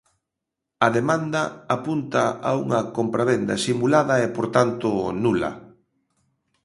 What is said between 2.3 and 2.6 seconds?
a